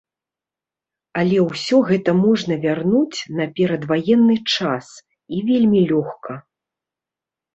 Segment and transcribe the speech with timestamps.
[1.23, 4.87] Але ўсё гэта можна вярнуць на перадваенны час,
[5.35, 6.33] і вельмі лёгка.